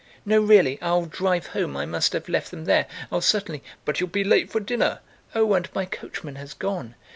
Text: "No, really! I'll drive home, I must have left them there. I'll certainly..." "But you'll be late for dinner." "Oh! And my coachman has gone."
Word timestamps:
"No, 0.25 0.41
really! 0.41 0.81
I'll 0.81 1.05
drive 1.05 1.45
home, 1.45 1.77
I 1.77 1.85
must 1.85 2.13
have 2.13 2.27
left 2.27 2.49
them 2.49 2.65
there. 2.65 2.87
I'll 3.11 3.21
certainly..." 3.21 3.61
"But 3.85 3.99
you'll 3.99 4.09
be 4.09 4.23
late 4.23 4.49
for 4.49 4.59
dinner." 4.59 5.01
"Oh! 5.35 5.53
And 5.53 5.69
my 5.75 5.85
coachman 5.85 6.37
has 6.37 6.55
gone." 6.55 6.95